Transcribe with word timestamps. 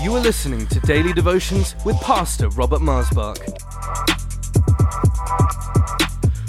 You 0.00 0.14
are 0.14 0.20
listening 0.20 0.64
to 0.68 0.78
Daily 0.80 1.12
Devotions 1.12 1.74
with 1.84 2.00
Pastor 2.00 2.48
Robert 2.50 2.80
Marsbach. 2.80 3.36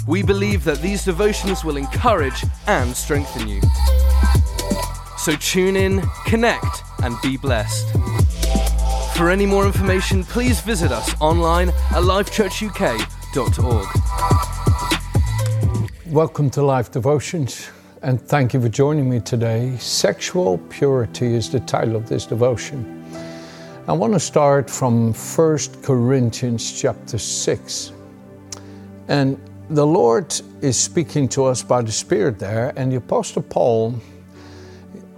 We 0.06 0.22
believe 0.22 0.62
that 0.62 0.80
these 0.80 1.04
devotions 1.04 1.64
will 1.64 1.76
encourage 1.76 2.44
and 2.68 2.96
strengthen 2.96 3.48
you. 3.48 3.60
So 5.18 5.34
tune 5.34 5.74
in, 5.74 6.00
connect, 6.26 6.84
and 7.02 7.16
be 7.22 7.36
blessed. 7.36 7.90
For 9.16 9.30
any 9.30 9.46
more 9.46 9.66
information, 9.66 10.22
please 10.22 10.60
visit 10.60 10.92
us 10.92 11.12
online 11.20 11.70
at 11.70 12.04
lifechurchuk.org. 12.04 13.88
Welcome 16.06 16.50
to 16.50 16.62
Life 16.62 16.92
Devotions, 16.92 17.68
and 18.02 18.22
thank 18.22 18.54
you 18.54 18.60
for 18.60 18.68
joining 18.68 19.10
me 19.10 19.18
today. 19.18 19.76
Sexual 19.78 20.58
purity 20.68 21.34
is 21.34 21.50
the 21.50 21.58
title 21.58 21.96
of 21.96 22.08
this 22.08 22.26
devotion. 22.26 22.99
I 23.90 23.92
want 23.92 24.12
to 24.12 24.20
start 24.20 24.70
from 24.70 25.12
1 25.12 25.58
Corinthians 25.82 26.80
chapter 26.80 27.18
6. 27.18 27.92
And 29.08 29.36
the 29.68 29.84
Lord 29.84 30.32
is 30.60 30.78
speaking 30.78 31.28
to 31.30 31.46
us 31.46 31.64
by 31.64 31.82
the 31.82 31.90
Spirit 31.90 32.38
there, 32.38 32.72
and 32.76 32.92
the 32.92 32.98
Apostle 32.98 33.42
Paul, 33.42 33.96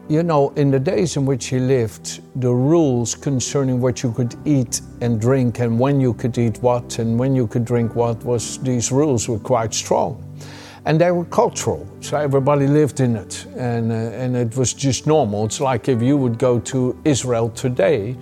you 0.09 0.23
know, 0.23 0.55
in 0.57 0.71
the 0.71 0.81
days 0.81 1.19
in 1.19 1.27
which 1.27 1.49
he 1.49 1.59
lived, 1.59 2.23
the 2.41 2.51
rules 2.51 3.15
concerning 3.15 3.79
what 3.79 4.03
you 4.03 4.11
could 4.11 4.35
eat 4.47 4.81
and 5.03 5.21
drink, 5.21 5.59
and 5.59 5.79
when 5.79 6.01
you 6.01 6.15
could 6.15 6.39
eat 6.39 6.57
what 6.63 6.99
and 6.99 7.19
when 7.19 7.37
you 7.37 7.47
could 7.47 7.67
drink 7.67 7.95
what, 7.95 8.25
was 8.25 8.57
these 8.61 8.91
rules 8.91 9.29
were 9.29 9.39
quite 9.39 9.75
strong 9.75 10.17
and 10.85 11.01
they 11.01 11.11
were 11.11 11.27
cultural, 11.27 11.87
so 12.01 12.17
everybody 12.17 12.67
lived 12.67 13.01
in 13.01 13.15
it, 13.15 13.47
and 13.57 13.93
uh, 13.93 13.95
and 13.95 14.37
it 14.37 14.57
was 14.57 14.73
just 14.75 15.07
normal. 15.07 15.45
It's 15.45 15.61
like 15.61 15.89
if 15.89 16.03
you 16.03 16.17
would 16.17 16.39
go 16.39 16.59
to 16.59 16.99
Israel 17.05 17.51
today, 17.51 18.17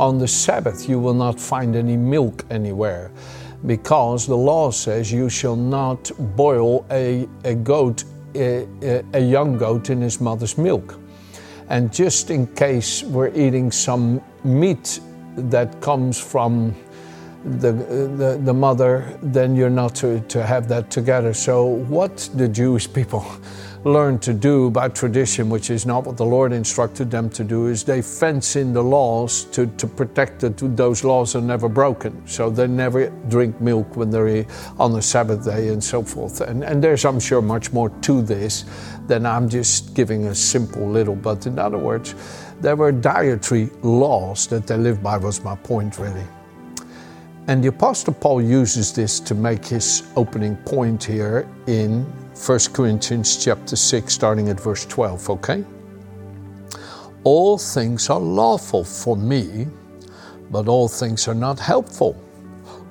on 0.00 0.18
the 0.18 0.26
Sabbath 0.26 0.88
you 0.88 0.98
will 0.98 1.14
not 1.14 1.38
find 1.38 1.76
any 1.76 1.96
milk 1.96 2.44
anywhere, 2.50 3.10
because 3.66 4.26
the 4.26 4.36
law 4.36 4.70
says 4.70 5.12
you 5.12 5.28
shall 5.28 5.56
not 5.56 6.10
boil 6.36 6.86
a 6.90 7.28
a 7.44 7.54
goat, 7.54 8.04
a, 8.34 8.66
a 9.12 9.20
young 9.20 9.58
goat 9.58 9.90
in 9.90 10.00
his 10.00 10.20
mother's 10.20 10.56
milk, 10.56 10.98
and 11.68 11.92
just 11.92 12.30
in 12.30 12.46
case 12.54 13.02
we're 13.02 13.32
eating 13.34 13.70
some 13.70 14.20
meat 14.42 15.00
that 15.36 15.80
comes 15.80 16.18
from 16.18 16.74
the, 17.44 17.72
the, 17.72 18.40
the 18.44 18.52
mother, 18.52 19.18
then 19.22 19.56
you're 19.56 19.70
not 19.70 19.94
to, 19.94 20.20
to 20.20 20.42
have 20.44 20.68
that 20.68 20.90
together. 20.90 21.32
So, 21.32 21.64
what 21.64 22.28
the 22.34 22.48
Jewish 22.48 22.92
people 22.92 23.24
learned 23.84 24.20
to 24.22 24.34
do 24.34 24.70
by 24.70 24.88
tradition, 24.88 25.48
which 25.48 25.70
is 25.70 25.86
not 25.86 26.04
what 26.04 26.16
the 26.16 26.24
Lord 26.24 26.52
instructed 26.52 27.10
them 27.10 27.30
to 27.30 27.44
do, 27.44 27.66
is 27.66 27.82
they 27.82 28.02
fence 28.02 28.56
in 28.56 28.72
the 28.72 28.82
laws 28.82 29.44
to, 29.46 29.66
to 29.66 29.86
protect 29.86 30.40
that 30.40 30.58
those 30.76 31.02
laws 31.02 31.34
are 31.34 31.40
never 31.40 31.68
broken. 31.68 32.26
So 32.26 32.50
they 32.50 32.66
never 32.66 33.08
drink 33.28 33.60
milk 33.60 33.96
when 33.96 34.10
they're 34.10 34.44
on 34.78 34.92
the 34.92 35.02
Sabbath 35.02 35.44
day 35.44 35.68
and 35.68 35.82
so 35.82 36.02
forth. 36.02 36.40
And, 36.42 36.62
and 36.62 36.84
there's, 36.84 37.04
I'm 37.04 37.20
sure, 37.20 37.40
much 37.40 37.72
more 37.72 37.88
to 37.88 38.22
this 38.22 38.64
than 39.06 39.24
I'm 39.24 39.48
just 39.48 39.94
giving 39.94 40.26
a 40.26 40.34
simple 40.34 40.86
little. 40.86 41.16
But 41.16 41.46
in 41.46 41.58
other 41.58 41.78
words, 41.78 42.14
there 42.60 42.76
were 42.76 42.92
dietary 42.92 43.70
laws 43.82 44.46
that 44.48 44.66
they 44.66 44.76
lived 44.76 45.02
by, 45.02 45.16
was 45.16 45.42
my 45.42 45.56
point 45.56 45.98
really. 45.98 46.24
And 47.46 47.64
the 47.64 47.68
Apostle 47.68 48.12
Paul 48.12 48.42
uses 48.42 48.92
this 48.92 49.18
to 49.20 49.34
make 49.34 49.64
his 49.64 50.06
opening 50.14 50.56
point 50.56 51.02
here 51.02 51.48
in 51.66 52.06
1 52.46 52.58
Corinthians 52.72 53.36
chapter 53.42 53.76
6, 53.76 54.12
starting 54.12 54.48
at 54.48 54.58
verse 54.58 54.86
12, 54.86 55.30
okay? 55.30 55.64
All 57.22 57.58
things 57.58 58.08
are 58.08 58.18
lawful 58.18 58.82
for 58.82 59.16
me, 59.16 59.66
but 60.50 60.66
all 60.66 60.88
things 60.88 61.28
are 61.28 61.34
not 61.34 61.58
helpful. 61.58 62.16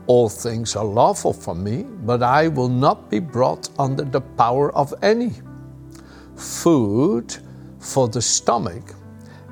All 0.06 0.30
things 0.30 0.76
are 0.76 0.86
lawful 0.86 1.34
for 1.34 1.56
me, 1.56 1.84
but 1.84 2.22
I 2.22 2.48
will 2.48 2.70
not 2.70 3.10
be 3.10 3.20
brought 3.20 3.70
under 3.80 4.04
the 4.04 4.22
power 4.22 4.72
of 4.76 4.94
any. 5.02 5.34
Food 6.36 7.36
for 7.80 8.08
the 8.08 8.22
stomach, 8.22 8.94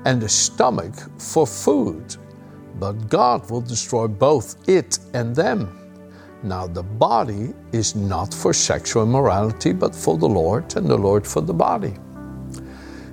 and 0.06 0.22
the 0.22 0.30
stomach 0.30 0.94
for 1.18 1.48
food 1.48 2.18
but 2.80 3.10
God 3.10 3.50
will 3.50 3.62
destroy 3.62 4.08
both 4.08 4.68
it 4.70 5.00
and 5.14 5.36
them. 5.36 5.87
Now, 6.44 6.68
the 6.68 6.84
body 6.84 7.54
is 7.72 7.96
not 7.96 8.34
for 8.34 8.54
sexual 8.54 9.04
immorality, 9.04 9.74
but 9.74 9.96
for 9.96 10.18
the 10.18 10.28
Lord, 10.28 10.76
and 10.76 10.88
the 10.88 10.98
Lord 10.98 11.26
for 11.26 11.42
the 11.42 11.54
body. 11.54 11.96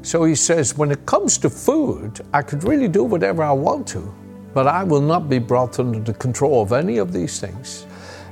So 0.02 0.24
he 0.24 0.34
says, 0.34 0.76
when 0.76 0.90
it 0.90 1.06
comes 1.06 1.38
to 1.38 1.48
food, 1.48 2.20
I 2.34 2.42
could 2.42 2.64
really 2.64 2.88
do 2.88 3.02
whatever 3.04 3.42
I 3.42 3.52
want 3.52 3.86
to, 3.88 4.14
but 4.52 4.66
I 4.66 4.84
will 4.84 5.00
not 5.00 5.30
be 5.30 5.38
brought 5.38 5.80
under 5.80 6.00
the 6.00 6.12
control 6.12 6.60
of 6.60 6.72
any 6.72 6.98
of 6.98 7.12
these 7.12 7.40
things. 7.40 7.86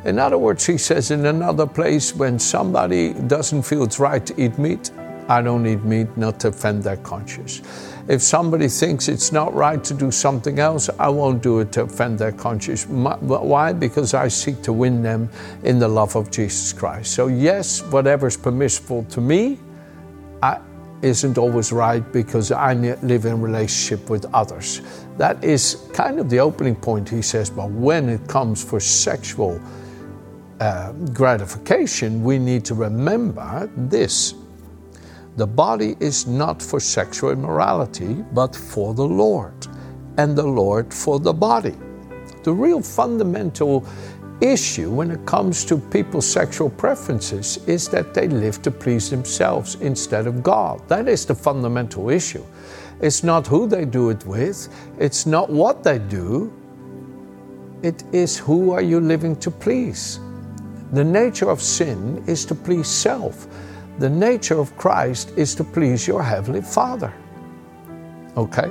In 0.04 0.18
other 0.18 0.36
words, 0.36 0.66
he 0.66 0.76
says 0.76 1.10
in 1.10 1.24
another 1.24 1.66
place, 1.66 2.14
when 2.14 2.38
somebody 2.38 3.14
doesn't 3.14 3.62
feel 3.62 3.84
it's 3.84 3.98
right 3.98 4.24
to 4.26 4.42
eat 4.42 4.58
meat, 4.58 4.90
I 5.32 5.40
don't 5.40 5.66
eat 5.66 5.82
meat 5.82 6.14
not 6.18 6.38
to 6.40 6.48
offend 6.48 6.82
their 6.82 6.98
conscience. 6.98 7.62
If 8.06 8.20
somebody 8.20 8.68
thinks 8.68 9.08
it's 9.08 9.32
not 9.32 9.54
right 9.54 9.82
to 9.82 9.94
do 9.94 10.10
something 10.10 10.58
else, 10.58 10.90
I 10.98 11.08
won't 11.08 11.42
do 11.42 11.60
it 11.60 11.72
to 11.72 11.84
offend 11.84 12.18
their 12.18 12.32
conscience. 12.32 12.86
Why? 12.86 13.72
Because 13.72 14.12
I 14.12 14.28
seek 14.28 14.60
to 14.62 14.74
win 14.74 15.02
them 15.02 15.30
in 15.62 15.78
the 15.78 15.88
love 15.88 16.16
of 16.16 16.30
Jesus 16.30 16.74
Christ. 16.74 17.14
So, 17.14 17.28
yes, 17.28 17.80
whatever's 17.80 18.36
permissible 18.36 19.04
to 19.04 19.22
me 19.22 19.58
I, 20.42 20.60
isn't 21.00 21.38
always 21.38 21.72
right 21.72 22.04
because 22.12 22.52
I 22.52 22.74
live 22.74 23.24
in 23.24 23.40
relationship 23.40 24.10
with 24.10 24.26
others. 24.34 24.82
That 25.16 25.42
is 25.42 25.88
kind 25.94 26.20
of 26.20 26.28
the 26.28 26.40
opening 26.40 26.76
point, 26.76 27.08
he 27.08 27.22
says. 27.22 27.48
But 27.48 27.70
when 27.70 28.10
it 28.10 28.28
comes 28.28 28.62
for 28.62 28.80
sexual 28.80 29.58
uh, 30.60 30.92
gratification, 31.14 32.22
we 32.22 32.38
need 32.38 32.66
to 32.66 32.74
remember 32.74 33.70
this 33.76 34.34
the 35.36 35.46
body 35.46 35.96
is 35.98 36.26
not 36.26 36.60
for 36.60 36.78
sexual 36.78 37.30
immorality, 37.30 38.14
but 38.32 38.54
for 38.54 38.92
the 38.92 39.06
Lord, 39.06 39.66
and 40.18 40.36
the 40.36 40.46
Lord 40.46 40.92
for 40.92 41.18
the 41.18 41.32
body. 41.32 41.74
The 42.42 42.52
real 42.52 42.82
fundamental 42.82 43.86
issue 44.42 44.90
when 44.90 45.10
it 45.10 45.24
comes 45.24 45.64
to 45.64 45.78
people's 45.78 46.26
sexual 46.26 46.68
preferences 46.68 47.58
is 47.66 47.88
that 47.88 48.12
they 48.12 48.28
live 48.28 48.60
to 48.62 48.70
please 48.70 49.08
themselves 49.08 49.76
instead 49.76 50.26
of 50.26 50.42
God. 50.42 50.86
That 50.88 51.08
is 51.08 51.24
the 51.24 51.34
fundamental 51.34 52.10
issue. 52.10 52.44
It's 53.00 53.22
not 53.22 53.46
who 53.46 53.66
they 53.66 53.84
do 53.84 54.10
it 54.10 54.26
with, 54.26 54.68
it's 54.98 55.24
not 55.24 55.48
what 55.48 55.82
they 55.82 55.98
do, 55.98 56.52
it 57.82 58.04
is 58.12 58.38
who 58.38 58.70
are 58.72 58.82
you 58.82 59.00
living 59.00 59.34
to 59.36 59.50
please. 59.50 60.20
The 60.92 61.04
nature 61.04 61.48
of 61.48 61.62
sin 61.62 62.22
is 62.26 62.44
to 62.46 62.54
please 62.54 62.86
self. 62.86 63.46
The 63.98 64.08
nature 64.08 64.58
of 64.58 64.76
Christ 64.76 65.32
is 65.36 65.54
to 65.56 65.64
please 65.64 66.06
your 66.08 66.22
Heavenly 66.22 66.62
Father. 66.62 67.12
Okay? 68.36 68.70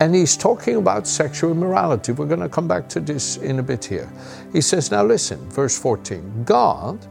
And 0.00 0.14
he's 0.14 0.36
talking 0.36 0.76
about 0.76 1.06
sexual 1.06 1.50
immorality. 1.50 2.12
We're 2.12 2.26
going 2.26 2.40
to 2.40 2.48
come 2.48 2.68
back 2.68 2.88
to 2.90 3.00
this 3.00 3.36
in 3.38 3.58
a 3.58 3.62
bit 3.62 3.84
here. 3.84 4.10
He 4.52 4.60
says, 4.60 4.90
Now 4.90 5.04
listen, 5.04 5.38
verse 5.50 5.78
14 5.78 6.44
God 6.44 7.04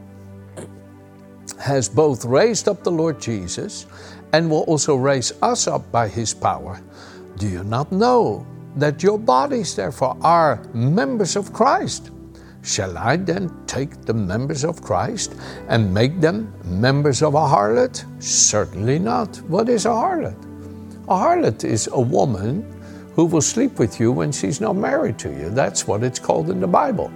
has 1.60 1.88
both 1.88 2.24
raised 2.24 2.68
up 2.68 2.82
the 2.82 2.90
Lord 2.90 3.20
Jesus 3.20 3.86
and 4.32 4.50
will 4.50 4.62
also 4.62 4.94
raise 4.94 5.32
us 5.42 5.66
up 5.66 5.90
by 5.92 6.08
his 6.08 6.32
power. 6.32 6.80
Do 7.36 7.48
you 7.48 7.64
not 7.64 7.92
know 7.92 8.46
that 8.76 9.02
your 9.02 9.18
bodies, 9.18 9.74
therefore, 9.74 10.16
are 10.22 10.62
members 10.72 11.36
of 11.36 11.52
Christ? 11.52 12.10
Shall 12.68 12.98
I 12.98 13.16
then 13.16 13.50
take 13.66 14.02
the 14.04 14.12
members 14.12 14.62
of 14.62 14.82
Christ 14.82 15.34
and 15.68 15.94
make 15.94 16.20
them 16.20 16.52
members 16.66 17.22
of 17.22 17.32
a 17.34 17.38
harlot? 17.38 18.04
Certainly 18.22 18.98
not. 18.98 19.38
What 19.48 19.70
is 19.70 19.86
a 19.86 19.88
harlot? 19.88 20.36
A 21.08 21.14
harlot 21.14 21.64
is 21.64 21.88
a 21.90 21.98
woman 21.98 22.70
who 23.14 23.24
will 23.24 23.40
sleep 23.40 23.78
with 23.78 23.98
you 23.98 24.12
when 24.12 24.30
she's 24.30 24.60
not 24.60 24.76
married 24.76 25.18
to 25.20 25.30
you. 25.30 25.48
That's 25.48 25.86
what 25.86 26.04
it's 26.04 26.18
called 26.18 26.50
in 26.50 26.60
the 26.60 26.66
Bible. 26.66 27.10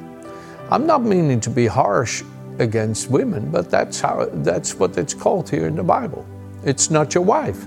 I'm 0.70 0.87
not 0.87 1.02
meaning 1.02 1.38
to 1.40 1.50
be 1.50 1.66
harsh 1.66 2.22
against 2.58 3.10
women, 3.10 3.50
but 3.50 3.70
that's 3.70 4.00
how 4.00 4.31
that's 4.32 4.76
what 4.76 4.96
it's 4.96 5.12
called 5.12 5.50
here 5.50 5.66
in 5.66 5.76
the 5.76 5.82
Bible. 5.82 6.26
It's 6.64 6.90
not 6.90 7.14
your 7.14 7.25
wife. 7.25 7.66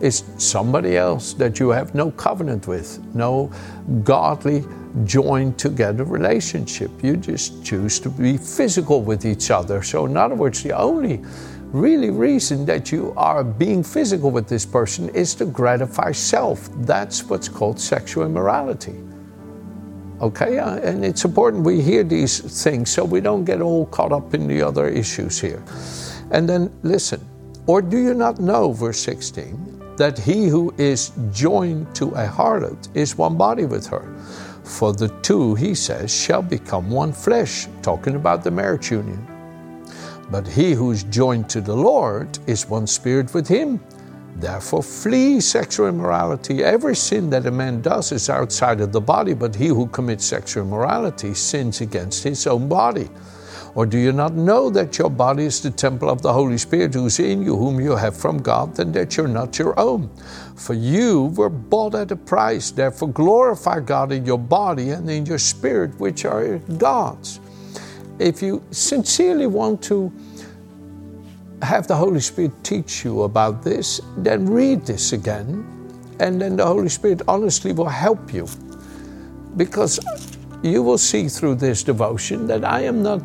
It's 0.00 0.24
somebody 0.38 0.96
else 0.96 1.34
that 1.34 1.60
you 1.60 1.68
have 1.68 1.94
no 1.94 2.12
covenant 2.12 2.66
with, 2.66 2.98
no 3.14 3.52
godly 4.04 4.64
joined 5.04 5.58
together 5.58 6.04
relationship. 6.04 6.90
You 7.02 7.16
just 7.16 7.64
choose 7.64 8.00
to 8.00 8.08
be 8.08 8.36
physical 8.36 9.02
with 9.02 9.26
each 9.26 9.50
other. 9.50 9.82
So, 9.82 10.06
in 10.06 10.16
other 10.16 10.34
words, 10.34 10.62
the 10.62 10.72
only 10.72 11.22
really 11.72 12.10
reason 12.10 12.64
that 12.66 12.90
you 12.90 13.12
are 13.16 13.44
being 13.44 13.82
physical 13.82 14.30
with 14.30 14.48
this 14.48 14.64
person 14.64 15.08
is 15.10 15.34
to 15.34 15.44
gratify 15.44 16.12
self. 16.12 16.68
That's 16.86 17.24
what's 17.24 17.48
called 17.48 17.78
sexual 17.80 18.24
immorality. 18.24 18.94
Okay, 20.20 20.58
uh, 20.58 20.76
and 20.76 21.04
it's 21.04 21.26
important 21.26 21.62
we 21.62 21.82
hear 21.82 22.02
these 22.02 22.40
things 22.62 22.90
so 22.90 23.04
we 23.04 23.20
don't 23.20 23.44
get 23.44 23.60
all 23.60 23.84
caught 23.86 24.12
up 24.12 24.32
in 24.32 24.48
the 24.48 24.62
other 24.62 24.88
issues 24.88 25.38
here. 25.38 25.62
And 26.30 26.48
then 26.48 26.72
listen, 26.82 27.20
or 27.66 27.82
do 27.82 27.98
you 27.98 28.14
not 28.14 28.40
know, 28.40 28.72
verse 28.72 28.98
16, 29.00 29.94
that 29.98 30.18
he 30.18 30.46
who 30.48 30.74
is 30.78 31.12
joined 31.32 31.94
to 31.96 32.08
a 32.10 32.26
harlot 32.26 32.88
is 32.94 33.18
one 33.18 33.36
body 33.36 33.64
with 33.66 33.86
her. 33.88 34.08
For 34.66 34.92
the 34.92 35.08
two, 35.22 35.54
he 35.54 35.74
says, 35.74 36.12
shall 36.12 36.42
become 36.42 36.90
one 36.90 37.12
flesh, 37.12 37.68
talking 37.82 38.16
about 38.16 38.42
the 38.42 38.50
marriage 38.50 38.90
union. 38.90 39.24
But 40.28 40.46
he 40.46 40.72
who 40.72 40.90
is 40.90 41.04
joined 41.04 41.48
to 41.50 41.60
the 41.60 41.76
Lord 41.76 42.38
is 42.46 42.68
one 42.68 42.86
spirit 42.88 43.32
with 43.32 43.46
him. 43.46 43.80
Therefore, 44.34 44.82
flee 44.82 45.40
sexual 45.40 45.88
immorality. 45.88 46.64
Every 46.64 46.96
sin 46.96 47.30
that 47.30 47.46
a 47.46 47.50
man 47.50 47.80
does 47.80 48.12
is 48.12 48.28
outside 48.28 48.80
of 48.80 48.92
the 48.92 49.00
body, 49.00 49.34
but 49.34 49.54
he 49.54 49.68
who 49.68 49.86
commits 49.86 50.26
sexual 50.26 50.64
immorality 50.64 51.32
sins 51.32 51.80
against 51.80 52.24
his 52.24 52.46
own 52.46 52.68
body. 52.68 53.08
Or 53.76 53.84
do 53.84 53.98
you 53.98 54.10
not 54.10 54.32
know 54.32 54.70
that 54.70 54.96
your 54.96 55.10
body 55.10 55.44
is 55.44 55.60
the 55.60 55.70
temple 55.70 56.08
of 56.08 56.22
the 56.22 56.32
Holy 56.32 56.56
Spirit 56.56 56.94
who 56.94 57.04
is 57.04 57.20
in 57.20 57.42
you, 57.42 57.54
whom 57.54 57.78
you 57.78 57.94
have 57.94 58.16
from 58.16 58.38
God, 58.38 58.78
and 58.78 58.94
that 58.94 59.18
you're 59.18 59.28
not 59.28 59.58
your 59.58 59.78
own? 59.78 60.08
For 60.56 60.72
you 60.72 61.24
were 61.36 61.50
bought 61.50 61.94
at 61.94 62.10
a 62.10 62.16
price. 62.16 62.70
Therefore, 62.70 63.08
glorify 63.08 63.80
God 63.80 64.12
in 64.12 64.24
your 64.24 64.38
body 64.38 64.90
and 64.90 65.10
in 65.10 65.26
your 65.26 65.36
spirit, 65.36 65.94
which 66.00 66.24
are 66.24 66.56
God's. 66.78 67.38
If 68.18 68.40
you 68.40 68.64
sincerely 68.70 69.46
want 69.46 69.82
to 69.84 70.10
have 71.60 71.86
the 71.86 71.96
Holy 71.96 72.20
Spirit 72.20 72.52
teach 72.64 73.04
you 73.04 73.24
about 73.24 73.62
this, 73.62 74.00
then 74.16 74.46
read 74.46 74.86
this 74.86 75.12
again, 75.12 75.66
and 76.18 76.40
then 76.40 76.56
the 76.56 76.64
Holy 76.64 76.88
Spirit 76.88 77.20
honestly 77.28 77.74
will 77.74 77.90
help 77.90 78.32
you. 78.32 78.48
Because 79.58 80.00
you 80.62 80.82
will 80.82 80.96
see 80.96 81.28
through 81.28 81.56
this 81.56 81.82
devotion 81.82 82.46
that 82.46 82.64
I 82.64 82.80
am 82.80 83.02
not 83.02 83.22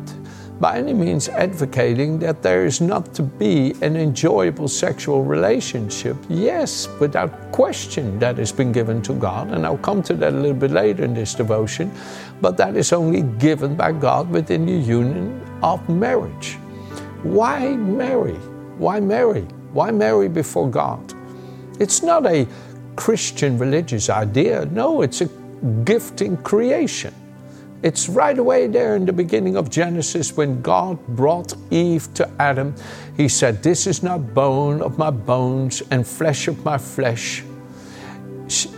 by 0.60 0.78
any 0.78 0.92
means 0.92 1.28
advocating 1.28 2.18
that 2.20 2.42
there 2.42 2.64
is 2.64 2.80
not 2.80 3.14
to 3.14 3.22
be 3.22 3.74
an 3.82 3.96
enjoyable 3.96 4.68
sexual 4.68 5.24
relationship. 5.24 6.16
Yes, 6.28 6.88
without 7.00 7.52
question, 7.52 8.18
that 8.18 8.38
has 8.38 8.52
been 8.52 8.72
given 8.72 9.02
to 9.02 9.12
God, 9.14 9.50
and 9.50 9.66
I'll 9.66 9.78
come 9.78 10.02
to 10.04 10.14
that 10.14 10.32
a 10.32 10.36
little 10.36 10.54
bit 10.54 10.70
later 10.70 11.04
in 11.04 11.14
this 11.14 11.34
devotion, 11.34 11.92
but 12.40 12.56
that 12.56 12.76
is 12.76 12.92
only 12.92 13.22
given 13.38 13.74
by 13.74 13.92
God 13.92 14.30
within 14.30 14.66
the 14.66 14.72
union 14.72 15.40
of 15.62 15.88
marriage. 15.88 16.54
Why 17.22 17.76
marry? 17.76 18.38
Why 18.78 19.00
marry? 19.00 19.46
Why 19.72 19.90
marry 19.90 20.28
before 20.28 20.68
God? 20.68 21.14
It's 21.80 22.02
not 22.02 22.26
a 22.26 22.46
Christian 22.96 23.58
religious 23.58 24.10
idea. 24.10 24.66
No, 24.66 25.02
it's 25.02 25.22
a 25.22 25.26
gift 25.84 26.20
in 26.20 26.36
creation. 26.38 27.14
It's 27.82 28.08
right 28.08 28.38
away 28.38 28.68
there 28.68 28.94
in 28.94 29.06
the 29.06 29.12
beginning 29.12 29.56
of 29.56 29.68
Genesis 29.68 30.36
when 30.36 30.62
God 30.62 31.04
brought 31.08 31.54
Eve 31.72 32.12
to 32.14 32.30
Adam. 32.38 32.76
He 33.16 33.28
said, 33.28 33.60
This 33.60 33.88
is 33.88 34.04
not 34.04 34.34
bone 34.34 34.80
of 34.80 34.98
my 34.98 35.10
bones 35.10 35.82
and 35.90 36.06
flesh 36.06 36.46
of 36.46 36.64
my 36.64 36.78
flesh. 36.78 37.42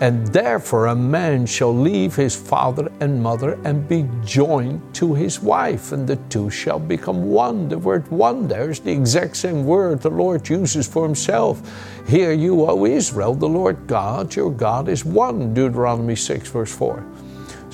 And 0.00 0.26
therefore, 0.28 0.86
a 0.86 0.94
man 0.94 1.44
shall 1.44 1.74
leave 1.74 2.14
his 2.14 2.34
father 2.34 2.90
and 3.00 3.22
mother 3.22 3.58
and 3.64 3.86
be 3.88 4.08
joined 4.24 4.80
to 4.94 5.12
his 5.12 5.40
wife, 5.40 5.92
and 5.92 6.06
the 6.06 6.16
two 6.30 6.48
shall 6.48 6.78
become 6.78 7.24
one. 7.24 7.68
The 7.68 7.78
word 7.78 8.08
one 8.10 8.46
there 8.46 8.70
is 8.70 8.80
the 8.80 8.92
exact 8.92 9.36
same 9.36 9.66
word 9.66 10.00
the 10.00 10.10
Lord 10.10 10.48
uses 10.48 10.86
for 10.86 11.04
himself. 11.04 11.60
Hear 12.06 12.32
you, 12.32 12.64
O 12.64 12.86
Israel, 12.86 13.34
the 13.34 13.48
Lord 13.48 13.86
God, 13.86 14.34
your 14.34 14.50
God 14.50 14.88
is 14.88 15.04
one. 15.04 15.52
Deuteronomy 15.52 16.16
6, 16.16 16.48
verse 16.50 16.74
4. 16.74 17.13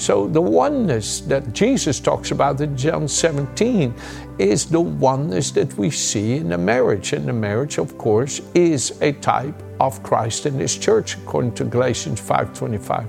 So 0.00 0.26
the 0.26 0.40
oneness 0.40 1.20
that 1.28 1.52
Jesus 1.52 2.00
talks 2.00 2.30
about 2.30 2.58
in 2.62 2.74
John 2.74 3.06
17 3.06 3.94
is 4.38 4.64
the 4.64 4.80
oneness 4.80 5.50
that 5.50 5.76
we 5.76 5.90
see 5.90 6.38
in 6.38 6.48
the 6.48 6.56
marriage. 6.56 7.12
And 7.12 7.28
the 7.28 7.34
marriage, 7.34 7.76
of 7.76 7.98
course, 7.98 8.40
is 8.54 8.98
a 9.02 9.12
type 9.12 9.62
of 9.78 10.02
Christ 10.02 10.46
and 10.46 10.58
his 10.58 10.78
church, 10.78 11.18
according 11.18 11.52
to 11.56 11.64
Galatians 11.64 12.18
5:25. 12.18 13.04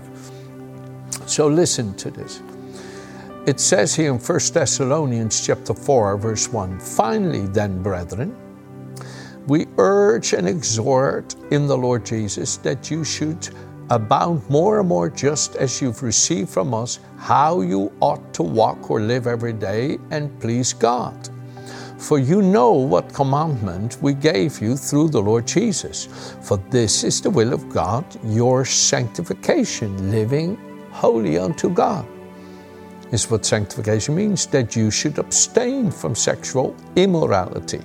So 1.28 1.48
listen 1.48 1.94
to 1.94 2.12
this. 2.12 2.42
It 3.46 3.62
says 3.62 3.96
here 3.96 4.12
in 4.12 4.20
1 4.20 4.54
Thessalonians 4.54 5.48
chapter 5.48 5.74
4, 5.74 6.18
verse 6.18 6.52
1, 6.52 6.78
finally 6.78 7.48
then, 7.48 7.82
brethren, 7.82 8.36
we 9.48 9.66
urge 9.78 10.34
and 10.34 10.46
exhort 10.46 11.36
in 11.52 11.68
the 11.68 11.78
Lord 11.78 12.06
Jesus 12.06 12.58
that 12.58 12.92
you 12.92 13.06
should 13.06 13.48
abound 13.92 14.42
more 14.50 14.80
and 14.80 14.88
more 14.88 15.10
just 15.10 15.58
as 15.58 15.82
you've 15.82 16.02
received 16.02 16.50
from 16.50 16.74
us 16.74 17.00
how 17.18 17.60
you 17.60 17.92
ought 18.00 18.34
to 18.34 18.42
walk 18.42 18.90
or 18.90 19.02
live 19.02 19.28
every 19.28 19.52
day 19.52 19.98
and 20.12 20.40
please 20.40 20.72
God. 20.72 21.30
For 21.98 22.18
you 22.18 22.42
know 22.42 22.72
what 22.72 23.14
commandment 23.14 23.98
we 24.02 24.14
gave 24.14 24.62
you 24.62 24.78
through 24.78 25.10
the 25.10 25.22
Lord 25.22 25.46
Jesus. 25.46 26.08
For 26.42 26.58
this 26.70 27.04
is 27.04 27.20
the 27.20 27.30
will 27.30 27.54
of 27.54 27.68
God, 27.70 28.06
your 28.24 28.64
sanctification, 28.64 30.10
living 30.10 30.58
holy 30.92 31.38
unto 31.38 31.70
God. 31.70 32.08
Is 33.12 33.30
what 33.30 33.46
sanctification 33.46 34.16
means 34.16 34.48
that 34.48 34.74
you 34.74 34.90
should 34.90 35.20
abstain 35.20 35.92
from 35.92 36.16
sexual 36.16 36.76
immorality 36.96 37.82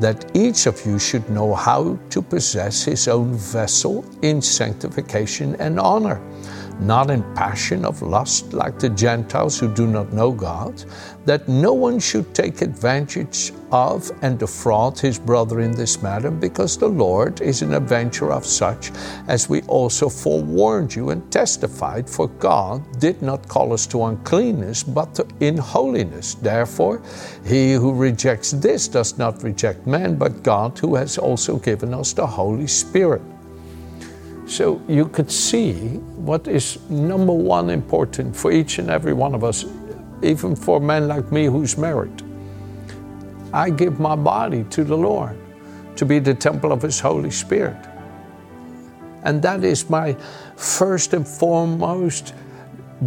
that 0.00 0.30
each 0.34 0.66
of 0.66 0.84
you 0.86 0.98
should 0.98 1.28
know 1.30 1.54
how 1.54 1.98
to 2.10 2.22
possess 2.22 2.84
his 2.84 3.08
own 3.08 3.34
vessel 3.34 4.04
in 4.22 4.40
sanctification 4.40 5.54
and 5.56 5.78
honor 5.78 6.20
not 6.80 7.10
in 7.10 7.22
passion 7.34 7.84
of 7.84 8.02
lust 8.02 8.52
like 8.52 8.78
the 8.78 8.88
Gentiles 8.88 9.58
who 9.58 9.72
do 9.72 9.86
not 9.86 10.12
know 10.12 10.32
God, 10.32 10.84
that 11.24 11.48
no 11.48 11.72
one 11.72 11.98
should 11.98 12.34
take 12.34 12.62
advantage 12.62 13.52
of 13.72 14.10
and 14.22 14.38
defraud 14.38 14.98
his 15.00 15.18
brother 15.18 15.60
in 15.60 15.72
this 15.72 16.02
matter, 16.02 16.30
because 16.30 16.76
the 16.76 16.88
Lord 16.88 17.40
is 17.40 17.62
an 17.62 17.74
avenger 17.74 18.30
of 18.30 18.46
such, 18.46 18.92
as 19.26 19.48
we 19.48 19.62
also 19.62 20.08
forewarned 20.08 20.94
you 20.94 21.10
and 21.10 21.32
testified, 21.32 22.08
for 22.08 22.28
God 22.28 22.82
did 23.00 23.22
not 23.22 23.48
call 23.48 23.72
us 23.72 23.86
to 23.88 24.04
uncleanness, 24.04 24.82
but 24.82 25.14
to, 25.14 25.26
in 25.40 25.56
holiness. 25.56 26.34
Therefore, 26.34 27.02
he 27.44 27.72
who 27.72 27.94
rejects 27.94 28.52
this 28.52 28.88
does 28.88 29.18
not 29.18 29.42
reject 29.42 29.86
man, 29.86 30.16
but 30.16 30.42
God, 30.42 30.78
who 30.78 30.94
has 30.94 31.18
also 31.18 31.56
given 31.56 31.94
us 31.94 32.12
the 32.12 32.26
Holy 32.26 32.66
Spirit 32.66 33.22
so 34.46 34.82
you 34.86 35.08
could 35.08 35.30
see 35.30 35.72
what 36.26 36.46
is 36.46 36.78
number 36.90 37.32
one 37.32 37.70
important 37.70 38.36
for 38.36 38.52
each 38.52 38.78
and 38.78 38.90
every 38.90 39.14
one 39.14 39.34
of 39.34 39.44
us, 39.44 39.64
even 40.22 40.54
for 40.54 40.78
men 40.78 41.08
like 41.08 41.32
me 41.32 41.46
who's 41.46 41.78
married. 41.78 42.22
I 43.52 43.70
give 43.70 44.00
my 44.00 44.16
body 44.16 44.64
to 44.70 44.84
the 44.84 44.96
Lord 44.96 45.38
to 45.96 46.06
be 46.06 46.18
the 46.18 46.34
temple 46.34 46.72
of 46.72 46.82
His 46.82 46.98
Holy 47.00 47.30
Spirit. 47.30 47.76
And 49.24 49.42
that 49.42 49.62
is 49.62 49.88
my 49.90 50.16
first 50.56 51.12
and 51.12 51.26
foremost 51.26 52.34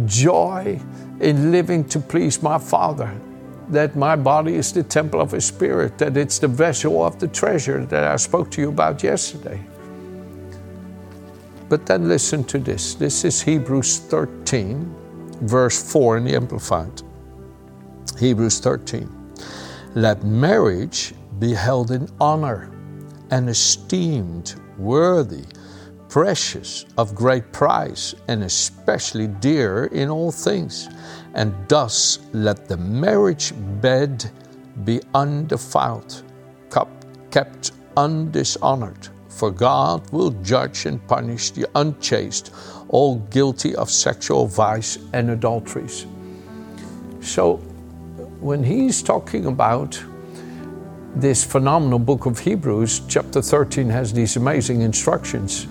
joy 0.06 0.80
in 1.20 1.50
living 1.50 1.84
to 1.88 1.98
please 1.98 2.42
my 2.42 2.58
Father. 2.58 3.12
That 3.68 3.96
my 3.96 4.14
body 4.14 4.54
is 4.54 4.72
the 4.72 4.84
temple 4.84 5.20
of 5.20 5.32
His 5.32 5.44
Spirit, 5.44 5.98
that 5.98 6.16
it's 6.16 6.38
the 6.38 6.48
vessel 6.48 7.04
of 7.04 7.18
the 7.18 7.26
treasure 7.26 7.84
that 7.86 8.04
I 8.04 8.16
spoke 8.16 8.50
to 8.52 8.60
you 8.60 8.68
about 8.68 9.02
yesterday. 9.02 9.60
But 11.68 11.84
then 11.84 12.08
listen 12.08 12.44
to 12.44 12.58
this. 12.58 12.94
This 12.94 13.24
is 13.24 13.42
Hebrews 13.42 13.98
13, 13.98 14.94
verse 15.40 15.92
4 15.92 16.18
in 16.18 16.24
the 16.24 16.36
Amplified. 16.36 17.02
Hebrews 18.20 18.60
13. 18.60 19.15
Let 19.96 20.24
marriage 20.24 21.14
be 21.38 21.54
held 21.54 21.90
in 21.90 22.06
honor 22.20 22.70
and 23.30 23.48
esteemed 23.48 24.54
worthy, 24.76 25.46
precious, 26.10 26.84
of 26.98 27.14
great 27.14 27.50
price, 27.50 28.14
and 28.28 28.44
especially 28.44 29.26
dear 29.26 29.86
in 29.86 30.10
all 30.10 30.30
things. 30.30 30.90
And 31.32 31.54
thus 31.66 32.18
let 32.34 32.68
the 32.68 32.76
marriage 32.76 33.54
bed 33.80 34.30
be 34.84 35.00
undefiled, 35.14 36.22
kept 37.30 37.72
undishonored 37.96 39.08
for 39.30 39.50
God 39.50 40.10
will 40.12 40.30
judge 40.42 40.84
and 40.84 41.06
punish 41.08 41.52
the 41.52 41.66
unchaste, 41.74 42.52
all 42.88 43.16
guilty 43.30 43.74
of 43.74 43.90
sexual 43.90 44.46
vice 44.46 44.98
and 45.14 45.30
adulteries. 45.30 46.06
So, 47.22 47.62
when 48.40 48.62
he's 48.62 49.02
talking 49.02 49.46
about 49.46 50.02
this 51.14 51.42
phenomenal 51.42 51.98
book 51.98 52.26
of 52.26 52.38
Hebrews, 52.38 53.00
chapter 53.08 53.40
13 53.40 53.88
has 53.88 54.12
these 54.12 54.36
amazing 54.36 54.82
instructions. 54.82 55.66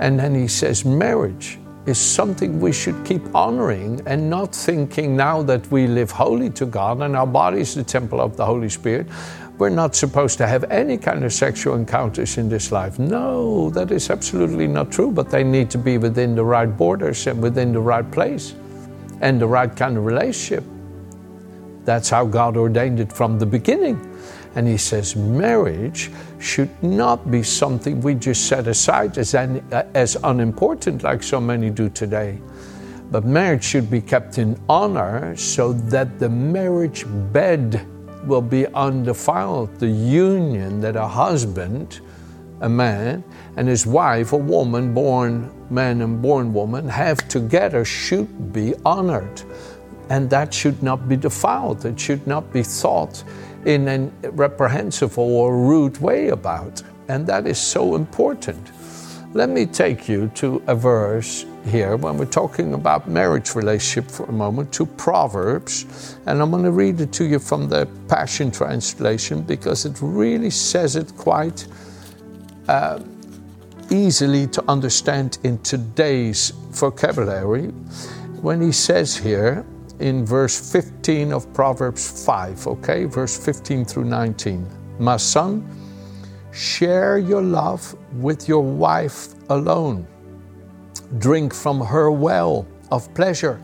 And 0.00 0.18
then 0.18 0.34
he 0.34 0.48
says, 0.48 0.84
marriage 0.84 1.58
is 1.86 1.98
something 1.98 2.60
we 2.60 2.72
should 2.72 3.04
keep 3.04 3.22
honoring 3.34 4.02
and 4.06 4.28
not 4.28 4.54
thinking 4.54 5.16
now 5.16 5.42
that 5.42 5.70
we 5.70 5.86
live 5.86 6.10
holy 6.10 6.50
to 6.50 6.66
God 6.66 7.00
and 7.02 7.16
our 7.16 7.26
body 7.26 7.60
is 7.60 7.74
the 7.74 7.84
temple 7.84 8.20
of 8.20 8.36
the 8.36 8.44
Holy 8.44 8.68
Spirit. 8.68 9.06
We're 9.58 9.70
not 9.70 9.94
supposed 9.94 10.38
to 10.38 10.46
have 10.46 10.64
any 10.70 10.98
kind 10.98 11.24
of 11.24 11.32
sexual 11.32 11.76
encounters 11.76 12.38
in 12.38 12.48
this 12.48 12.72
life. 12.72 12.98
No, 12.98 13.70
that 13.70 13.90
is 13.90 14.10
absolutely 14.10 14.66
not 14.66 14.90
true, 14.90 15.10
but 15.10 15.30
they 15.30 15.44
need 15.44 15.70
to 15.70 15.78
be 15.78 15.98
within 15.98 16.34
the 16.34 16.44
right 16.44 16.76
borders 16.76 17.26
and 17.26 17.40
within 17.40 17.72
the 17.72 17.80
right 17.80 18.08
place 18.10 18.54
and 19.20 19.40
the 19.40 19.46
right 19.46 19.74
kind 19.74 19.96
of 19.96 20.04
relationship. 20.04 20.64
That's 21.88 22.10
how 22.10 22.26
God 22.26 22.58
ordained 22.58 23.00
it 23.00 23.10
from 23.10 23.38
the 23.38 23.46
beginning. 23.46 23.98
And 24.56 24.68
he 24.68 24.76
says 24.76 25.16
marriage 25.16 26.10
should 26.38 26.82
not 26.82 27.30
be 27.30 27.42
something 27.42 28.02
we 28.02 28.14
just 28.14 28.46
set 28.46 28.66
aside 28.66 29.16
as, 29.16 29.32
an, 29.32 29.66
as 29.94 30.14
unimportant 30.22 31.02
like 31.02 31.22
so 31.22 31.40
many 31.40 31.70
do 31.70 31.88
today. 31.88 32.40
But 33.10 33.24
marriage 33.24 33.64
should 33.64 33.90
be 33.90 34.02
kept 34.02 34.36
in 34.36 34.60
honor 34.68 35.34
so 35.34 35.72
that 35.72 36.18
the 36.18 36.28
marriage 36.28 37.06
bed 37.32 37.86
will 38.26 38.42
be 38.42 38.66
undefiled. 38.66 39.74
The 39.78 39.88
union 39.88 40.82
that 40.82 40.94
a 40.94 41.08
husband, 41.08 42.00
a 42.60 42.68
man, 42.68 43.24
and 43.56 43.66
his 43.66 43.86
wife, 43.86 44.34
a 44.34 44.36
woman, 44.36 44.92
born 44.92 45.50
man 45.70 46.02
and 46.02 46.20
born 46.20 46.52
woman, 46.52 46.86
have 46.86 47.26
together 47.28 47.86
should 47.86 48.52
be 48.52 48.74
honored. 48.84 49.42
And 50.10 50.30
that 50.30 50.52
should 50.54 50.82
not 50.82 51.08
be 51.08 51.16
defiled. 51.16 51.84
It 51.84 52.00
should 52.00 52.26
not 52.26 52.52
be 52.52 52.62
thought 52.62 53.22
in 53.64 53.88
a 53.88 54.30
reprehensible 54.30 55.36
or 55.36 55.56
rude 55.56 55.98
way 55.98 56.28
about. 56.28 56.82
And 57.08 57.26
that 57.26 57.46
is 57.46 57.58
so 57.58 57.94
important. 57.94 58.70
Let 59.34 59.50
me 59.50 59.66
take 59.66 60.08
you 60.08 60.28
to 60.36 60.62
a 60.66 60.74
verse 60.74 61.44
here 61.66 61.96
when 61.96 62.16
we're 62.16 62.24
talking 62.24 62.72
about 62.72 63.08
marriage 63.08 63.54
relationship 63.54 64.10
for 64.10 64.24
a 64.24 64.32
moment 64.32 64.72
to 64.72 64.86
Proverbs. 64.86 66.16
And 66.26 66.40
I'm 66.40 66.50
going 66.50 66.64
to 66.64 66.72
read 66.72 67.00
it 67.00 67.12
to 67.12 67.24
you 67.24 67.38
from 67.38 67.68
the 67.68 67.86
Passion 68.08 68.50
Translation 68.50 69.42
because 69.42 69.84
it 69.84 69.98
really 70.00 70.50
says 70.50 70.96
it 70.96 71.14
quite 71.16 71.66
uh, 72.68 73.00
easily 73.90 74.46
to 74.46 74.64
understand 74.66 75.38
in 75.44 75.58
today's 75.58 76.50
vocabulary 76.70 77.66
when 78.40 78.62
he 78.62 78.72
says 78.72 79.16
here 79.16 79.64
in 80.00 80.24
verse 80.24 80.72
15 80.72 81.32
of 81.32 81.52
Proverbs 81.52 82.24
5, 82.24 82.66
okay, 82.66 83.04
verse 83.04 83.36
15 83.36 83.84
through 83.84 84.04
19. 84.04 84.66
My 84.98 85.16
son, 85.16 85.68
share 86.52 87.18
your 87.18 87.42
love 87.42 87.96
with 88.14 88.48
your 88.48 88.62
wife 88.62 89.34
alone. 89.50 90.06
Drink 91.18 91.54
from 91.54 91.80
her 91.80 92.10
well 92.10 92.66
of 92.90 93.12
pleasure 93.14 93.60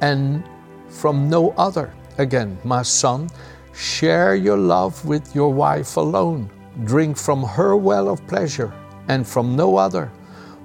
and 0.00 0.42
from 0.88 1.28
no 1.28 1.50
other. 1.56 1.92
Again, 2.18 2.58
my 2.64 2.82
son, 2.82 3.28
share 3.74 4.34
your 4.34 4.56
love 4.56 5.04
with 5.04 5.34
your 5.34 5.52
wife 5.52 5.96
alone. 5.96 6.50
Drink 6.84 7.16
from 7.16 7.42
her 7.42 7.76
well 7.76 8.08
of 8.08 8.26
pleasure 8.26 8.72
and 9.08 9.26
from 9.26 9.54
no 9.54 9.76
other. 9.76 10.10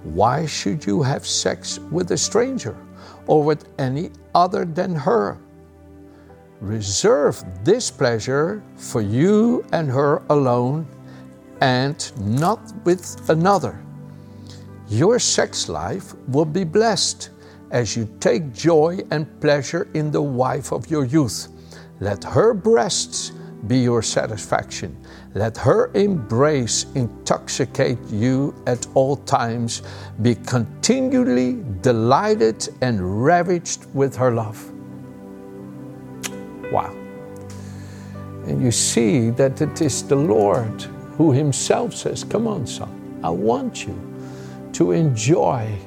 Why 0.03 0.45
should 0.45 0.85
you 0.85 1.03
have 1.03 1.25
sex 1.27 1.79
with 1.91 2.11
a 2.11 2.17
stranger 2.17 2.75
or 3.27 3.43
with 3.43 3.67
any 3.77 4.11
other 4.35 4.65
than 4.65 4.95
her? 4.95 5.37
Reserve 6.59 7.43
this 7.63 7.89
pleasure 7.89 8.61
for 8.75 9.01
you 9.01 9.65
and 9.71 9.89
her 9.89 10.21
alone 10.29 10.87
and 11.61 12.11
not 12.19 12.59
with 12.85 13.29
another. 13.29 13.79
Your 14.87 15.19
sex 15.19 15.69
life 15.69 16.13
will 16.27 16.45
be 16.45 16.63
blessed 16.63 17.29
as 17.71 17.95
you 17.95 18.07
take 18.19 18.53
joy 18.53 18.99
and 19.11 19.25
pleasure 19.39 19.87
in 19.93 20.11
the 20.11 20.21
wife 20.21 20.71
of 20.71 20.91
your 20.91 21.05
youth. 21.05 21.47
Let 21.99 22.23
her 22.23 22.53
breasts 22.53 23.31
be 23.67 23.77
your 23.77 24.01
satisfaction. 24.01 24.97
Let 25.33 25.55
her 25.57 25.91
embrace 25.93 26.85
intoxicate 26.95 27.99
you 28.09 28.55
at 28.65 28.87
all 28.95 29.17
times. 29.17 29.83
Be 30.21 30.35
continually 30.35 31.63
delighted 31.81 32.67
and 32.81 33.23
ravaged 33.23 33.85
with 33.93 34.15
her 34.15 34.31
love. 34.31 34.71
Wow. 36.71 36.93
And 38.47 38.61
you 38.61 38.71
see 38.71 39.29
that 39.31 39.61
it 39.61 39.81
is 39.81 40.03
the 40.03 40.15
Lord 40.15 40.81
who 41.17 41.31
Himself 41.31 41.93
says, 41.93 42.23
Come 42.23 42.47
on, 42.47 42.65
son, 42.65 43.19
I 43.23 43.29
want 43.29 43.85
you 43.85 43.95
to 44.73 44.91
enjoy 44.91 45.77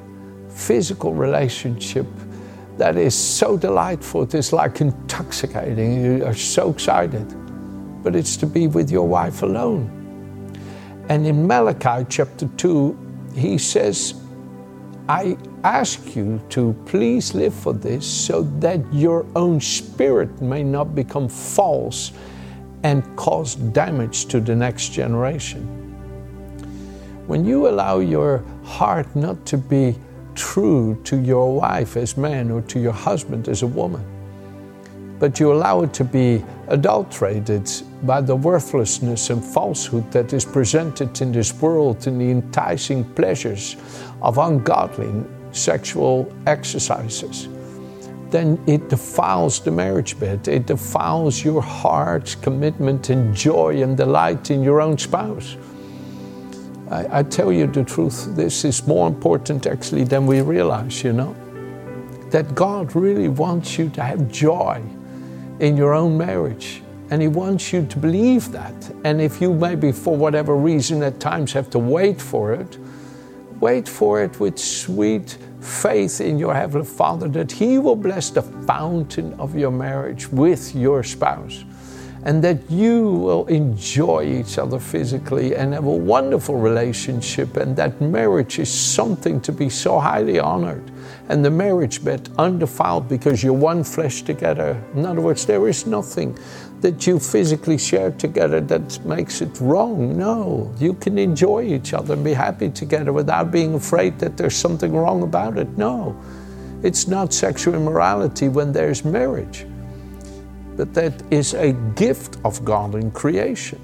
physical 0.48 1.12
relationship 1.12 2.06
that 2.78 2.96
is 2.96 3.14
so 3.14 3.56
delightful. 3.56 4.22
It 4.22 4.34
is 4.34 4.52
like 4.52 4.80
intoxicating. 4.80 6.04
You 6.04 6.24
are 6.24 6.34
so 6.34 6.70
excited 6.70 7.34
but 8.04 8.14
it's 8.14 8.36
to 8.36 8.46
be 8.46 8.68
with 8.68 8.90
your 8.90 9.08
wife 9.08 9.42
alone. 9.42 9.90
And 11.08 11.26
in 11.26 11.46
Malachi 11.46 12.06
chapter 12.08 12.46
2, 12.56 13.32
he 13.34 13.58
says, 13.58 14.14
I 15.08 15.36
ask 15.64 16.14
you 16.14 16.40
to 16.50 16.72
please 16.86 17.34
live 17.34 17.54
for 17.54 17.72
this 17.72 18.06
so 18.06 18.42
that 18.60 18.80
your 18.92 19.26
own 19.34 19.60
spirit 19.60 20.40
may 20.40 20.62
not 20.62 20.94
become 20.94 21.28
false 21.28 22.12
and 22.84 23.02
cause 23.16 23.54
damage 23.54 24.26
to 24.26 24.40
the 24.40 24.54
next 24.54 24.90
generation. 24.90 25.62
When 27.26 27.44
you 27.44 27.68
allow 27.68 27.98
your 27.98 28.44
heart 28.64 29.14
not 29.16 29.44
to 29.46 29.58
be 29.58 29.96
true 30.34 31.00
to 31.04 31.16
your 31.16 31.54
wife 31.54 31.96
as 31.96 32.16
man 32.16 32.50
or 32.50 32.60
to 32.62 32.78
your 32.78 32.92
husband 32.92 33.48
as 33.48 33.62
a 33.62 33.66
woman, 33.66 34.04
but 35.18 35.40
you 35.40 35.52
allow 35.52 35.82
it 35.82 35.94
to 35.94 36.04
be 36.04 36.44
adulterated 36.68 37.70
by 38.02 38.20
the 38.20 38.34
worthlessness 38.34 39.30
and 39.30 39.44
falsehood 39.44 40.10
that 40.12 40.32
is 40.32 40.44
presented 40.44 41.20
in 41.20 41.32
this 41.32 41.52
world 41.60 42.06
in 42.06 42.18
the 42.18 42.30
enticing 42.30 43.04
pleasures 43.14 43.76
of 44.22 44.38
ungodly 44.38 45.24
sexual 45.52 46.32
exercises, 46.46 47.48
then 48.30 48.58
it 48.66 48.88
defiles 48.88 49.60
the 49.60 49.70
marriage 49.70 50.18
bed. 50.18 50.48
It 50.48 50.66
defiles 50.66 51.44
your 51.44 51.62
heart's 51.62 52.34
commitment 52.34 53.10
and 53.10 53.34
joy 53.34 53.82
and 53.82 53.96
delight 53.96 54.50
in 54.50 54.62
your 54.62 54.80
own 54.80 54.98
spouse. 54.98 55.56
I, 56.90 57.20
I 57.20 57.22
tell 57.22 57.52
you 57.52 57.66
the 57.66 57.84
truth, 57.84 58.34
this 58.34 58.64
is 58.64 58.86
more 58.86 59.06
important 59.06 59.66
actually 59.66 60.04
than 60.04 60.26
we 60.26 60.40
realize, 60.40 61.04
you 61.04 61.12
know. 61.12 61.34
That 62.30 62.54
God 62.54 62.96
really 62.96 63.28
wants 63.28 63.78
you 63.78 63.88
to 63.90 64.02
have 64.02 64.30
joy 64.30 64.82
in 65.60 65.76
your 65.76 65.94
own 65.94 66.16
marriage. 66.16 66.82
And 67.10 67.20
He 67.20 67.28
wants 67.28 67.72
you 67.72 67.86
to 67.86 67.98
believe 67.98 68.50
that. 68.52 68.74
And 69.04 69.20
if 69.20 69.40
you 69.40 69.52
maybe, 69.52 69.92
for 69.92 70.16
whatever 70.16 70.56
reason, 70.56 71.02
at 71.02 71.20
times 71.20 71.52
have 71.52 71.70
to 71.70 71.78
wait 71.78 72.20
for 72.20 72.52
it, 72.52 72.78
wait 73.60 73.88
for 73.88 74.22
it 74.22 74.40
with 74.40 74.58
sweet 74.58 75.38
faith 75.60 76.20
in 76.20 76.38
your 76.38 76.54
Heavenly 76.54 76.86
Father 76.86 77.28
that 77.28 77.52
He 77.52 77.78
will 77.78 77.96
bless 77.96 78.30
the 78.30 78.42
fountain 78.42 79.34
of 79.34 79.56
your 79.56 79.70
marriage 79.70 80.28
with 80.28 80.74
your 80.74 81.02
spouse. 81.02 81.64
And 82.24 82.42
that 82.42 82.70
you 82.70 83.10
will 83.10 83.46
enjoy 83.48 84.24
each 84.24 84.56
other 84.56 84.78
physically 84.78 85.54
and 85.54 85.74
have 85.74 85.84
a 85.84 85.90
wonderful 85.90 86.56
relationship, 86.56 87.58
and 87.58 87.76
that 87.76 88.00
marriage 88.00 88.58
is 88.58 88.72
something 88.72 89.42
to 89.42 89.52
be 89.52 89.68
so 89.68 90.00
highly 90.00 90.38
honored 90.38 90.90
and 91.28 91.44
the 91.44 91.50
marriage 91.50 92.04
bed 92.04 92.28
undefiled 92.38 93.08
because 93.08 93.42
you're 93.42 93.52
one 93.52 93.82
flesh 93.82 94.22
together. 94.22 94.82
In 94.94 95.06
other 95.06 95.20
words, 95.20 95.46
there 95.46 95.66
is 95.68 95.86
nothing 95.86 96.38
that 96.80 97.06
you 97.06 97.18
physically 97.18 97.78
share 97.78 98.10
together 98.10 98.60
that 98.60 99.04
makes 99.06 99.40
it 99.40 99.58
wrong. 99.60 100.18
No, 100.18 100.70
you 100.78 100.92
can 100.94 101.16
enjoy 101.16 101.62
each 101.62 101.94
other 101.94 102.12
and 102.12 102.22
be 102.22 102.34
happy 102.34 102.68
together 102.68 103.12
without 103.12 103.50
being 103.50 103.74
afraid 103.74 104.18
that 104.18 104.36
there's 104.36 104.56
something 104.56 104.94
wrong 104.94 105.22
about 105.22 105.56
it. 105.56 105.78
No, 105.78 106.14
it's 106.82 107.08
not 107.08 107.32
sexual 107.32 107.74
immorality 107.74 108.48
when 108.50 108.72
there's 108.72 109.02
marriage, 109.02 109.66
but 110.76 110.92
that 110.92 111.14
is 111.32 111.54
a 111.54 111.72
gift 111.94 112.36
of 112.44 112.62
God 112.66 112.94
in 112.96 113.10
creation. 113.10 113.80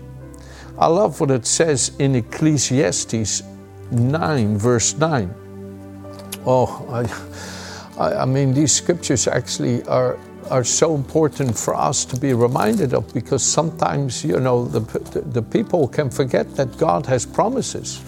I 0.78 0.86
love 0.86 1.20
what 1.20 1.30
it 1.30 1.46
says 1.46 1.92
in 1.98 2.14
Ecclesiastes 2.14 3.42
9, 3.90 4.58
verse 4.58 4.94
9. 4.94 5.34
Oh, 6.46 6.86
I, 7.98 8.22
I 8.22 8.24
mean, 8.24 8.54
these 8.54 8.72
scriptures 8.72 9.28
actually 9.28 9.82
are 9.84 10.18
are 10.50 10.64
so 10.64 10.96
important 10.96 11.56
for 11.56 11.76
us 11.76 12.04
to 12.04 12.18
be 12.18 12.34
reminded 12.34 12.92
of 12.92 13.12
because 13.14 13.42
sometimes 13.42 14.24
you 14.24 14.40
know 14.40 14.64
the, 14.64 14.80
the 15.30 15.42
people 15.42 15.86
can 15.86 16.10
forget 16.10 16.56
that 16.56 16.76
God 16.76 17.06
has 17.06 17.24
promises 17.24 18.00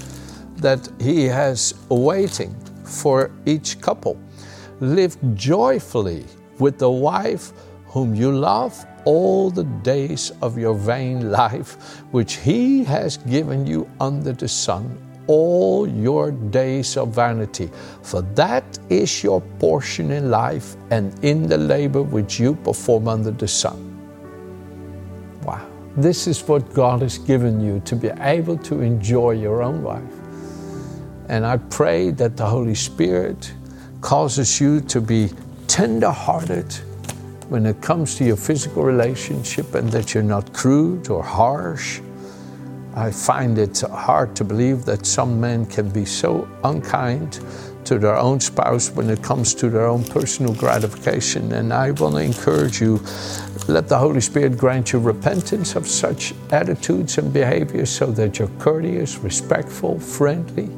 that 0.56 0.88
He 1.00 1.24
has 1.24 1.74
awaiting 1.90 2.54
for 2.84 3.30
each 3.46 3.80
couple. 3.80 4.18
Live 4.80 5.16
joyfully 5.34 6.24
with 6.58 6.78
the 6.78 6.90
wife 6.90 7.52
whom 7.86 8.14
you 8.14 8.32
love 8.32 8.86
all 9.04 9.50
the 9.50 9.64
days 9.82 10.32
of 10.40 10.56
your 10.56 10.74
vain 10.74 11.30
life, 11.42 12.00
which 12.12 12.36
He 12.36 12.82
has 12.84 13.18
given 13.18 13.66
you 13.66 13.88
under 14.00 14.32
the 14.32 14.48
sun 14.48 14.98
all 15.26 15.88
your 15.88 16.30
days 16.30 16.96
of 16.96 17.08
vanity, 17.08 17.70
for 18.02 18.22
that 18.34 18.64
is 18.88 19.22
your 19.22 19.40
portion 19.58 20.10
in 20.10 20.30
life 20.30 20.76
and 20.90 21.12
in 21.24 21.46
the 21.48 21.58
labor 21.58 22.02
which 22.02 22.40
you 22.40 22.54
perform 22.54 23.08
under 23.08 23.30
the 23.30 23.48
sun. 23.48 23.88
Wow. 25.44 25.66
This 25.96 26.26
is 26.26 26.42
what 26.48 26.72
God 26.72 27.02
has 27.02 27.18
given 27.18 27.60
you 27.60 27.80
to 27.80 27.96
be 27.96 28.08
able 28.20 28.56
to 28.58 28.80
enjoy 28.80 29.32
your 29.32 29.62
own 29.62 29.82
life. 29.82 30.02
And 31.28 31.46
I 31.46 31.56
pray 31.56 32.10
that 32.10 32.36
the 32.36 32.46
Holy 32.46 32.74
Spirit 32.74 33.52
causes 34.00 34.60
you 34.60 34.80
to 34.80 35.00
be 35.00 35.30
tender 35.66 36.10
hearted 36.10 36.72
when 37.48 37.66
it 37.66 37.80
comes 37.80 38.14
to 38.16 38.24
your 38.24 38.36
physical 38.36 38.82
relationship 38.82 39.74
and 39.74 39.90
that 39.90 40.14
you're 40.14 40.22
not 40.22 40.52
crude 40.52 41.08
or 41.08 41.22
harsh. 41.22 42.00
I 42.94 43.10
find 43.10 43.58
it 43.58 43.80
hard 43.80 44.36
to 44.36 44.44
believe 44.44 44.84
that 44.84 45.06
some 45.06 45.40
men 45.40 45.66
can 45.66 45.88
be 45.88 46.04
so 46.04 46.46
unkind 46.62 47.40
to 47.84 47.98
their 47.98 48.16
own 48.16 48.38
spouse 48.38 48.90
when 48.90 49.10
it 49.10 49.22
comes 49.22 49.54
to 49.54 49.68
their 49.70 49.86
own 49.86 50.04
personal 50.04 50.54
gratification. 50.54 51.52
And 51.52 51.72
I 51.72 51.90
want 51.92 52.16
to 52.16 52.20
encourage 52.20 52.80
you 52.80 53.00
let 53.66 53.88
the 53.88 53.98
Holy 53.98 54.20
Spirit 54.20 54.58
grant 54.58 54.92
you 54.92 54.98
repentance 54.98 55.74
of 55.74 55.88
such 55.88 56.34
attitudes 56.50 57.18
and 57.18 57.32
behaviors 57.32 57.90
so 57.90 58.06
that 58.12 58.38
you're 58.38 58.48
courteous, 58.58 59.18
respectful, 59.18 59.98
friendly. 59.98 60.68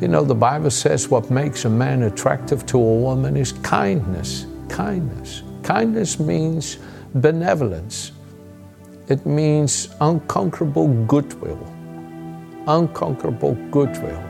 You 0.00 0.08
know, 0.08 0.24
the 0.24 0.34
Bible 0.34 0.70
says 0.70 1.08
what 1.08 1.30
makes 1.30 1.64
a 1.64 1.70
man 1.70 2.02
attractive 2.02 2.66
to 2.66 2.78
a 2.78 2.94
woman 2.94 3.36
is 3.36 3.52
kindness. 3.52 4.46
Kindness. 4.68 5.42
Kindness 5.62 6.18
means 6.18 6.78
benevolence, 7.14 8.12
it 9.12 9.24
means 9.26 9.94
unconquerable 10.00 10.88
goodwill. 11.04 11.64
Unconquerable 12.66 13.54
goodwill 13.70 14.22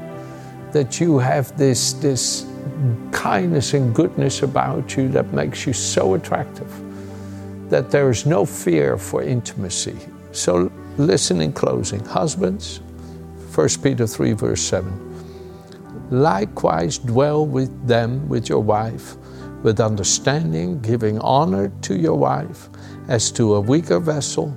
that 0.73 1.01
you 1.01 1.19
have 1.19 1.57
this, 1.57 1.93
this 1.95 2.47
kindness 3.13 3.75
and 3.75 3.95
goodness 3.95 4.43
about 4.43 4.97
you 4.97 5.09
that 5.09 5.33
makes 5.33 5.67
you 5.67 5.73
so 5.73 6.15
attractive 6.15 6.71
that 7.69 7.91
there 7.91 8.11
is 8.11 8.27
no 8.27 8.45
fear 8.45 8.99
for 8.99 9.23
intimacy. 9.23 9.97
So 10.33 10.71
listen 10.99 11.41
in 11.41 11.53
closing. 11.53 12.05
Husbands, 12.05 12.81
1 13.55 13.69
Peter 13.83 14.07
3, 14.07 14.33
verse 14.33 14.61
7. 14.63 16.11
Likewise, 16.11 16.99
dwell 16.99 17.47
with 17.47 17.87
them, 17.87 18.29
with 18.29 18.49
your 18.49 18.61
wife, 18.61 19.17
with 19.63 19.81
understanding, 19.81 20.81
giving 20.81 21.19
honor 21.21 21.73
to 21.83 21.97
your 21.97 22.19
wife 22.19 22.69
as 23.09 23.31
to 23.33 23.55
a 23.55 23.61
weaker 23.61 23.99
vessel, 23.99 24.57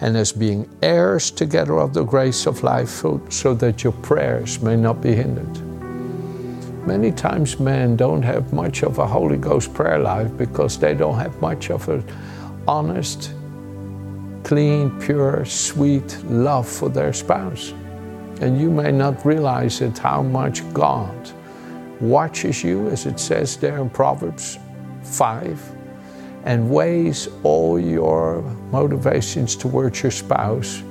and 0.00 0.16
as 0.16 0.32
being 0.32 0.68
heirs 0.82 1.30
together 1.30 1.78
of 1.78 1.94
the 1.94 2.04
grace 2.04 2.46
of 2.46 2.62
life, 2.62 3.04
so 3.30 3.54
that 3.54 3.84
your 3.84 3.92
prayers 3.92 4.60
may 4.60 4.76
not 4.76 5.00
be 5.00 5.14
hindered. 5.14 5.56
Many 6.86 7.10
times 7.10 7.58
men 7.58 7.96
don't 7.96 8.22
have 8.22 8.52
much 8.52 8.82
of 8.84 8.98
a 8.98 9.06
Holy 9.06 9.36
Ghost 9.36 9.74
prayer 9.74 9.98
life 9.98 10.36
because 10.36 10.78
they 10.78 10.94
don't 10.94 11.18
have 11.18 11.40
much 11.40 11.70
of 11.70 11.88
an 11.88 12.04
honest, 12.68 13.32
clean, 14.44 14.96
pure, 15.00 15.44
sweet 15.44 16.16
love 16.24 16.68
for 16.68 16.88
their 16.88 17.12
spouse. 17.12 17.72
And 18.40 18.60
you 18.60 18.70
may 18.70 18.92
not 18.92 19.24
realize 19.26 19.80
it 19.80 19.98
how 19.98 20.22
much 20.22 20.62
God 20.72 21.30
watches 22.00 22.62
you, 22.62 22.88
as 22.88 23.06
it 23.06 23.18
says 23.18 23.56
there 23.56 23.78
in 23.78 23.90
Proverbs 23.90 24.58
5 25.02 25.75
and 26.46 26.70
weighs 26.70 27.28
all 27.42 27.78
your 27.78 28.40
motivations 28.70 29.56
towards 29.56 30.02
your 30.02 30.12
spouse. 30.12 30.82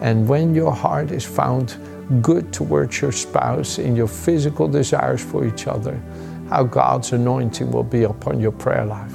And 0.00 0.28
when 0.28 0.54
your 0.54 0.72
heart 0.72 1.12
is 1.12 1.24
found 1.24 1.76
good 2.20 2.52
towards 2.52 3.00
your 3.00 3.12
spouse 3.12 3.78
in 3.78 3.96
your 3.96 4.08
physical 4.08 4.68
desires 4.68 5.24
for 5.24 5.46
each 5.46 5.68
other, 5.68 6.02
how 6.50 6.64
God's 6.64 7.12
anointing 7.12 7.70
will 7.70 7.84
be 7.84 8.02
upon 8.02 8.40
your 8.40 8.52
prayer 8.52 8.84
life. 8.84 9.14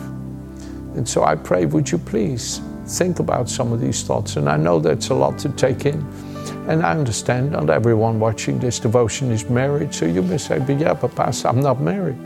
And 0.95 1.07
so 1.07 1.23
I 1.23 1.35
pray, 1.35 1.65
would 1.65 1.91
you 1.91 1.97
please 1.97 2.61
think 2.85 3.19
about 3.19 3.49
some 3.49 3.73
of 3.73 3.81
these 3.81 4.01
thoughts? 4.03 4.37
And 4.37 4.49
I 4.49 4.57
know 4.57 4.79
that's 4.79 5.09
a 5.09 5.13
lot 5.13 5.37
to 5.39 5.49
take 5.49 5.85
in. 5.85 6.05
And 6.67 6.83
I 6.83 6.91
understand 6.91 7.51
not 7.51 7.69
everyone 7.69 8.19
watching 8.19 8.59
this 8.59 8.79
devotion 8.79 9.31
is 9.31 9.49
married, 9.49 9.93
so 9.93 10.05
you 10.05 10.21
may 10.21 10.37
say, 10.37 10.59
but 10.59 10.79
yeah, 10.79 10.93
but 10.93 11.13
Pastor, 11.15 11.49
I'm 11.49 11.59
not 11.59 11.81
married. 11.81 12.17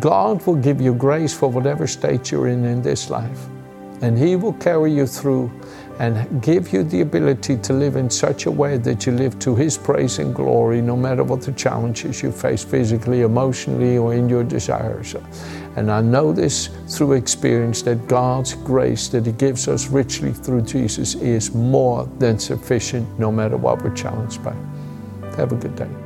God 0.00 0.44
will 0.46 0.56
give 0.56 0.80
you 0.80 0.94
grace 0.94 1.34
for 1.34 1.50
whatever 1.50 1.86
state 1.86 2.30
you're 2.30 2.48
in 2.48 2.64
in 2.64 2.82
this 2.82 3.10
life. 3.10 3.46
And 4.00 4.18
He 4.18 4.36
will 4.36 4.54
carry 4.54 4.92
you 4.92 5.06
through 5.06 5.50
and 6.00 6.42
give 6.42 6.72
you 6.72 6.82
the 6.82 7.02
ability 7.02 7.56
to 7.58 7.72
live 7.72 7.96
in 7.96 8.10
such 8.10 8.46
a 8.46 8.50
way 8.50 8.76
that 8.78 9.06
you 9.06 9.12
live 9.12 9.38
to 9.40 9.54
His 9.54 9.78
praise 9.78 10.18
and 10.18 10.34
glory, 10.34 10.80
no 10.80 10.96
matter 10.96 11.22
what 11.22 11.42
the 11.42 11.52
challenges 11.52 12.22
you 12.22 12.32
face 12.32 12.64
physically, 12.64 13.20
emotionally, 13.20 13.96
or 13.96 14.14
in 14.14 14.28
your 14.28 14.42
desires. 14.42 15.14
And 15.76 15.90
I 15.90 16.00
know 16.00 16.32
this 16.32 16.68
through 16.88 17.12
experience 17.12 17.82
that 17.82 18.08
God's 18.08 18.54
grace 18.54 19.08
that 19.08 19.26
He 19.26 19.32
gives 19.32 19.68
us 19.68 19.88
richly 19.88 20.32
through 20.32 20.62
Jesus 20.62 21.14
is 21.16 21.54
more 21.54 22.08
than 22.18 22.38
sufficient, 22.38 23.18
no 23.18 23.30
matter 23.30 23.56
what 23.56 23.82
we're 23.82 23.94
challenged 23.94 24.42
by. 24.42 24.54
Have 25.36 25.52
a 25.52 25.56
good 25.56 25.76
day. 25.76 26.03